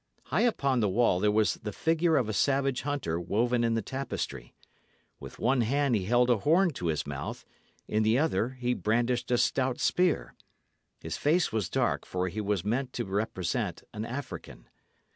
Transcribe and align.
High 0.23 0.41
upon 0.41 0.79
the 0.79 0.89
wall 0.89 1.19
there 1.19 1.29
was 1.29 1.59
the 1.61 1.71
figure 1.71 2.17
of 2.17 2.27
a 2.27 2.33
savage 2.33 2.81
hunter 2.81 3.19
woven 3.19 3.63
in 3.63 3.75
the 3.75 3.83
tapestry. 3.83 4.55
With 5.19 5.37
one 5.37 5.61
hand 5.61 5.93
he 5.93 6.05
held 6.05 6.31
a 6.31 6.39
horn 6.39 6.71
to 6.71 6.87
his 6.87 7.05
mouth; 7.05 7.45
in 7.87 8.01
the 8.01 8.17
other 8.17 8.49
he 8.53 8.73
brandished 8.73 9.29
a 9.29 9.37
stout 9.37 9.79
spear. 9.79 10.33
His 11.01 11.17
face 11.17 11.51
was 11.51 11.69
dark, 11.69 12.07
for 12.07 12.29
he 12.29 12.41
was 12.41 12.65
meant 12.65 12.93
to 12.93 13.05
represent 13.05 13.83
an 13.93 14.03
African. 14.03 14.67